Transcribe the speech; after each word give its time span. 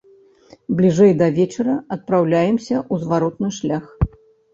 Бліжэй 0.77 1.11
да 1.19 1.27
вечара 1.35 1.75
адпраўляемся 1.97 2.75
ў 2.79 2.93
зваротны 3.05 3.49
шлях. 3.59 3.85